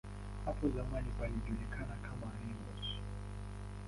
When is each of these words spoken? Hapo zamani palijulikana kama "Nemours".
Hapo 0.45 0.69
zamani 0.69 1.11
palijulikana 1.19 1.95
kama 2.01 2.31
"Nemours". 2.39 2.89